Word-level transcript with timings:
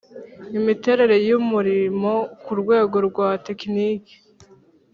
imiterere 0.59 1.15
y 1.27 1.31
Umurimo 1.39 2.11
ku 2.43 2.51
rwego 2.61 2.97
rwa 3.07 3.29
tekiniki 3.45 4.15